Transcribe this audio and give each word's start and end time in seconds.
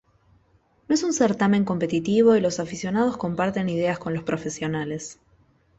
No 0.87 0.95
es 0.95 1.03
un 1.03 1.13
certamen 1.13 1.63
competitivo 1.63 2.35
y 2.35 2.41
los 2.41 2.59
aficionados 2.59 3.17
comparten 3.17 3.69
ideas 3.69 3.99
con 3.99 4.15
los 4.15 4.23
profesionales. 4.23 5.19